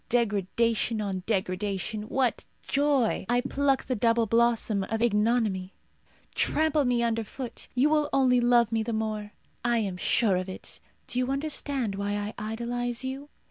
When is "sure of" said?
9.97-10.49